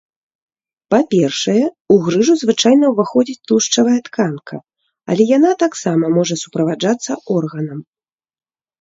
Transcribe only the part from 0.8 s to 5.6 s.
Па-першае, у грыжу звычайна ўваходзіць тлушчавая тканка, але яна